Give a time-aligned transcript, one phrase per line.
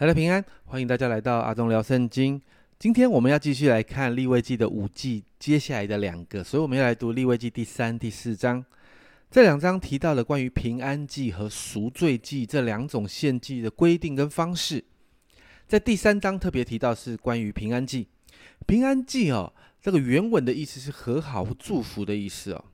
[0.00, 2.40] 大家平安，欢迎大家来到阿忠聊圣经。
[2.78, 8.64] 今天我们要继续来看立位记的五季，接下来的两个，所以我们要来读立位记第三、第四章。
[9.30, 14.82] 这两章提到了关于平安祭和赎罪祭这两种献祭的规定跟方式。
[15.68, 18.08] 在第三章特别提到是关于平安祭。
[18.66, 22.64] 平安祭哦，这个原文的意思是和好或祝福的意思哦。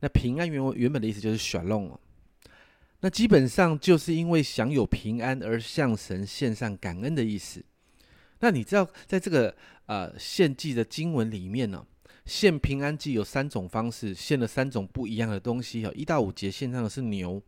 [0.00, 2.00] 那平安原文原本的意思就是 shalom 哦。
[3.00, 7.62] 那基本上就是因为享有平安而向神献上感恩的意思。
[8.40, 9.54] 那你知道，在这个
[9.86, 11.86] 呃献祭的经文里面呢，
[12.24, 15.92] 献平安祭有三种方式，献了三种不一样的东西哦。
[15.94, 17.40] 一到五节献上的是牛，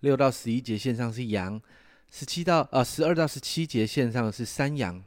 [0.00, 1.60] 六到十一节献上是羊，
[2.10, 5.02] 十七到呃十二到十七节献上的是山羊。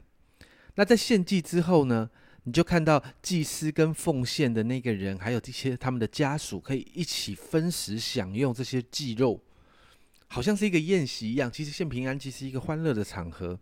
[0.76, 2.08] 那在献祭之后呢，
[2.44, 9.40] 你就看到祭司跟奉献的那个人，还有这些他们的家属，可以一起分食享用这些祭肉。
[10.28, 13.58] 好像是一个宴席一样，其实献平安祭是一个欢乐的场合。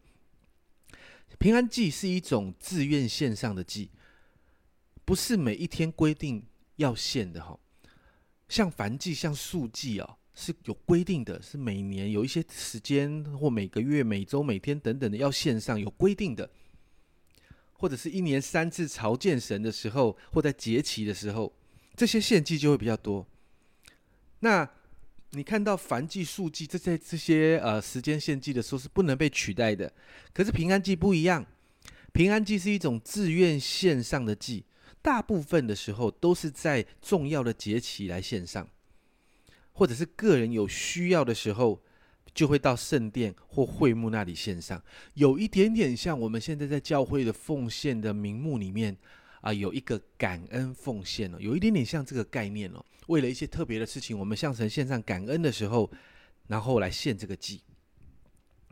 [1.38, 3.90] 平安祭是一种自愿献上的祭，
[5.04, 6.44] 不是每一天规定
[6.76, 7.58] 要献的哈。
[8.48, 16.48] 像燔祭、像素祭啊，是有规定的，是每年有一些时间或每个月、每周、每天等等的要献上，有规定的。
[17.78, 21.52] 或者是一年三次朝见神的时候，或在节期的时候，
[21.94, 23.26] 这些献祭就会比较多。
[24.40, 24.68] 那
[25.36, 29.92] 你看到凡祭、数祭这些这些呃时间献祭的时候是不能被取代的，
[30.32, 31.44] 可是平安祭不一样，
[32.14, 34.64] 平安祭是一种自愿献上的祭，
[35.02, 38.66] 大部分的时候都是在重要的节期来献上，
[39.72, 41.82] 或者是个人有需要的时候，
[42.32, 48.96] 就会到圣殿或会幕那里献上，有一点点像我们现在在教会的奉献的名目里面。
[49.46, 52.84] 啊，有一个感恩奉献哦，有一点点像这个概念哦。
[53.06, 55.88] 为了一些特别的事情，我们向神献上感恩的时候，
[56.48, 57.62] 然后来献这个祭。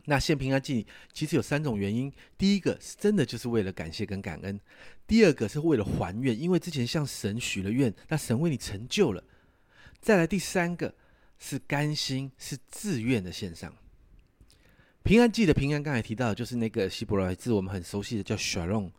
[0.03, 4.57] 那献平安祭其实有三种原因：第一个是真的就是为了感谢跟感恩；
[5.07, 9.23] 第二个是为了还愿，因为之前向神许了愿，那神为你成就了；
[10.01, 10.93] 再来第三个
[11.39, 13.73] 是甘心，是自愿的献上。
[15.03, 18.91] 平安祭的平安，刚才提到就是那个希伯来字，我们很熟悉的叫 shalom。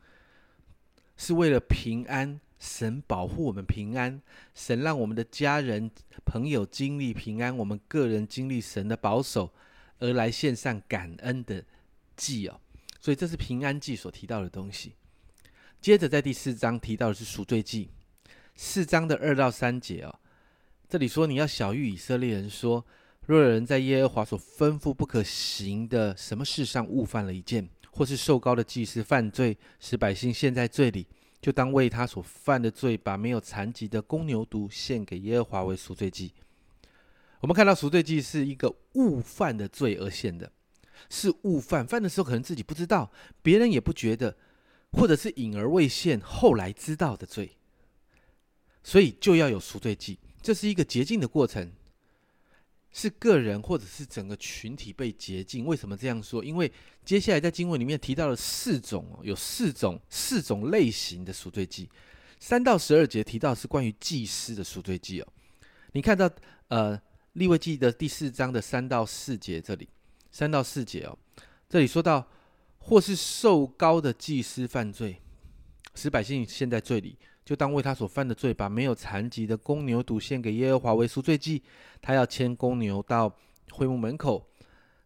[1.16, 4.20] 是为了平安，神保护我们平安，
[4.54, 5.90] 神让我们的家人
[6.24, 9.52] 朋友经历平安，我们个人经历神的保守，
[9.98, 11.64] 而来献上感恩的
[12.16, 12.60] 祭哦。
[13.00, 14.94] 所以这是平安祭所提到的东西。
[15.80, 17.90] 接着在第四章提到的是赎罪祭，
[18.54, 20.18] 四章的二到三节哦，
[20.88, 22.84] 这里说你要小谕以色列人说，
[23.26, 27.68] 若有人在耶和华所吩咐不可行的什么事上误犯了一件。
[27.96, 31.06] 或是受高的祭司犯罪，使百姓陷在罪里，
[31.40, 36.34] 就当为他所犯的罪，把没有残疾的公牛犊献给耶和华为赎罪祭。
[37.40, 40.52] 我们看到赎罪祭是一个误犯的罪而献的，
[41.08, 44.36] 是误犯，犯的时候可能自己不知道，别人也不觉得，
[44.92, 47.56] 或者是隐而未现，后来知道的罪，
[48.82, 51.72] 所以就要有赎罪祭，这是一个洁净的过程。
[52.98, 55.66] 是个人或者是整个群体被洁净？
[55.66, 56.42] 为什么这样说？
[56.42, 56.72] 因为
[57.04, 61.86] 接下来在经文里面提到了四种哦，有四种四种类型的赎罪祭。
[62.40, 65.28] 三到十二节提到是关于祭司的赎罪祭哦。
[65.92, 66.30] 你看到
[66.68, 66.98] 呃
[67.34, 69.86] 立位记的第四章的三到四节这里，
[70.32, 71.18] 三到四节哦，
[71.68, 72.26] 这里说到
[72.78, 75.20] 或是受高的祭司犯罪，
[75.94, 77.18] 使百姓陷在罪里。
[77.46, 81.62] 就当为他所犯的罪，把没有残疾的公牛犊献给耶和华为赎罪祭。
[82.02, 83.32] 他要牵公牛到
[83.70, 84.50] 会幕门口，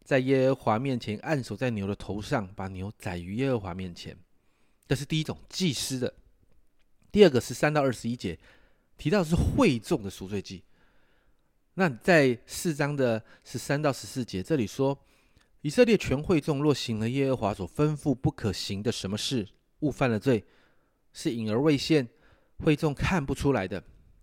[0.02, 4.16] 在耶和华面前按手在牛的头上，把牛宰于耶和华面前。
[4.88, 6.14] 这是第一种祭司的。
[7.12, 8.38] 第二个是三到二十一节
[8.96, 10.64] 提到是会众的赎罪祭。
[11.74, 14.98] 那在四章的十三到十四节这里说，
[15.60, 19.46] 以色列全会众若行了耶和华所吩咐不可行的什么事，
[19.80, 20.42] 误犯了罪，
[21.12, 22.08] 是隐而未现。
[22.62, 23.82] 会众看不出来的，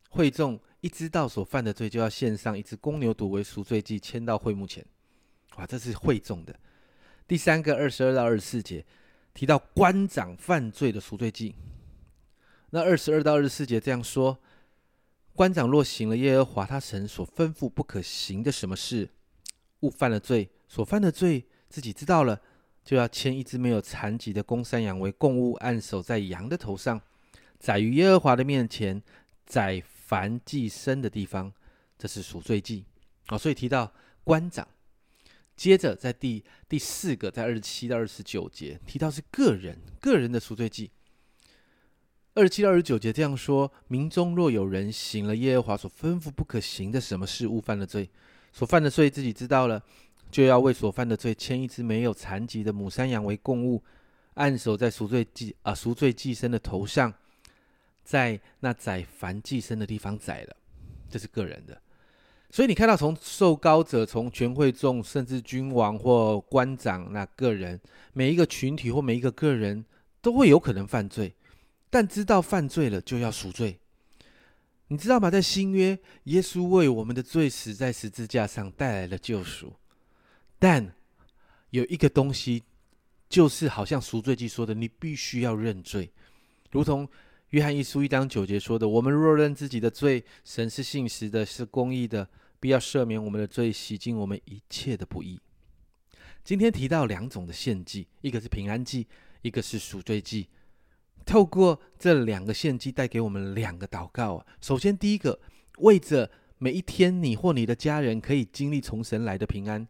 [0.10, 4.86] 会众一知道所犯的罪，就要献上一只公牛犊为赎罪祭，牵到会幕前。
[5.58, 6.56] 哇，这是会众的。
[7.28, 8.86] 第三个二十二到二十四节
[9.34, 11.56] 提到官长犯罪的赎罪祭。
[12.70, 14.38] 那二十二到二十四节这样说：
[15.34, 19.10] 官长若行了耶和华他神所吩咐不可行的什么事，
[19.80, 22.40] 误犯了罪，所犯的罪自己知道了，
[22.84, 27.02] 就要牵一只没有残疾的公山羊为供物，按手在羊的头上。
[27.60, 29.02] 宰于耶和华的面前，
[29.46, 31.52] 宰凡祭牲的地方，
[31.98, 32.86] 这是赎罪祭
[33.28, 33.38] 啊。
[33.38, 33.92] 所以提到
[34.24, 34.68] 官长，
[35.56, 40.92] 接着在第第四个，在二十七到二十九节提到是个人个人的赎罪祭。
[42.36, 48.08] 二十七到二十九节这样说：民中若有人行了耶和华所吩咐不可行的什么事，误犯了罪，
[48.54, 49.84] 所犯的罪自己知道了，
[50.30, 53.84] 就要为所犯的罪牵一只没有残疾的母山羊为供物，
[54.36, 57.12] 按手在赎罪祭啊赎罪祭牲的头上，
[58.08, 60.56] 在那宰凡寄生的地方宰了。
[61.10, 61.82] 这是个人的。
[62.50, 67.78] 所以你看到，从受高者、从全会众，甚至君王或官长，那个人，
[68.14, 69.84] 每一个群体或每一个个人，
[70.22, 71.36] 都会有可能犯罪，
[71.90, 73.78] 但知道犯罪了就要赎罪。
[74.88, 75.30] 你知道吗？
[75.30, 79.74] 在新约，耶稣为我们的罪死在十字架上，带来了救赎。
[80.58, 80.96] 但
[81.72, 82.64] 有一个东西，
[83.28, 86.10] 就是好像赎罪记说的，你必须要认罪，
[86.72, 87.06] 如同
[87.52, 92.28] 约翰一书一章九节说的：“我们若认自己的罪，神是信实的，是公义的，
[92.60, 95.40] 必要赦免我们的罪，洗净我们一切的不义。”
[96.44, 99.08] 今天提到两种的献祭，一个是平安祭，
[99.44, 100.50] 一个是赎罪祭。
[101.26, 104.46] 透过这两个献祭，带给我们两个祷告啊。
[104.60, 105.40] 首先，第一个，
[105.78, 109.88] 为着每一天你或你的家人可以经历从神来的平安，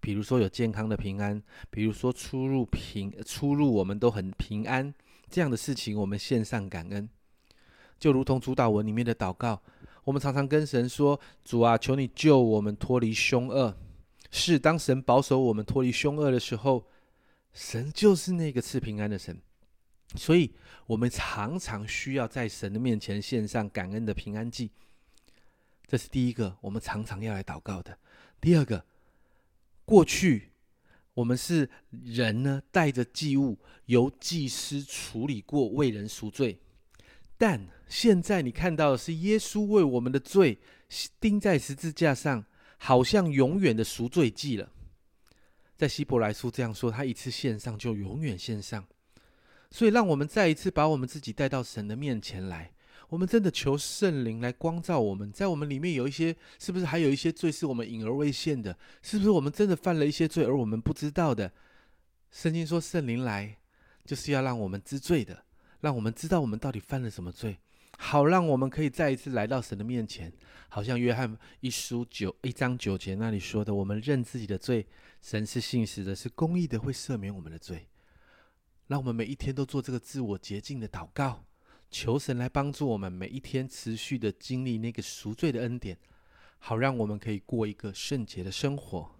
[0.00, 4.94] 比如说有健康的平安，比如说出入平出入我们都很平安
[5.34, 7.08] 这样的事情，我们献上感恩。
[7.98, 9.60] 就如同主导文里面的祷告，
[10.04, 13.76] 我们常常跟神说：“主啊，求你救我们脱离凶恶。”
[14.30, 16.86] 是当神保守我们脱离凶恶的时候，
[17.52, 19.36] 神就是那个赐平安的神。
[20.14, 20.54] 所以，
[20.86, 24.70] 我们常常需要在神的面前献上感恩的平安祭。
[25.88, 27.98] 这是第一个，我们常常要来祷告的。
[28.40, 28.84] 第二个，
[29.84, 30.52] 过去
[31.14, 36.60] 我们是人呢，带着祭物由祭司处理过，为人赎罪。
[37.38, 40.58] 但现在你看到的是耶稣为我们的罪
[41.20, 42.44] 钉在十字架上，
[42.78, 44.70] 好像永远的赎罪祭了。
[45.76, 48.84] 在希伯来书这样说：他一次献上，就永远献上。
[49.70, 52.73] 所以，让我们再一次把我们自己带到神的面前来。
[53.08, 58.76] 我们真的求圣灵来光照我们，在我们里面有一些，是不是还有一些罪是我们隐而未现的？
[59.02, 61.52] 是不是我们真的犯了一些罪而我们不知道的？
[62.30, 63.56] 圣经说，圣灵来
[64.04, 65.44] 就是要让我们知罪的，
[65.80, 67.58] 让我们知道我们到底犯了什么罪，
[67.98, 70.32] 好让我们可以再一次来到神的面前。
[70.68, 74.84] 好像约翰一书九一章九节那里说的：“我们认自己的罪，
[75.22, 77.86] 神是信实的，是公义的，会赦免我们的罪。”
[78.88, 81.44] 让我们每一天都做这个自我洁净的祷告，
[81.90, 85.96] 求神来帮助我们每一天持续的经历那个赎罪的恩典，
[86.58, 89.10] 好让我们可以过一个圣洁的生活。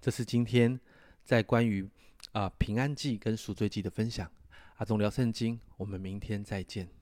[0.00, 0.78] 这是今天
[1.24, 1.88] 在关于
[2.32, 4.30] 啊平安记跟赎罪记的分享。
[4.76, 6.97] 阿忠聊圣经，我们明天再见。